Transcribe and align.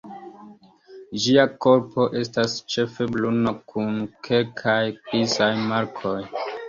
Ĝia 1.25 1.43
korpo 1.65 2.07
estas 2.21 2.55
ĉefe 2.75 3.07
bruna 3.17 3.55
kun 3.75 4.01
kelkaj 4.29 4.79
grizaj 4.97 5.51
markoj. 5.71 6.19